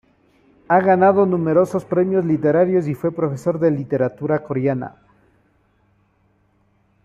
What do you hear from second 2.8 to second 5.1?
y fue profesor de literatura coreana.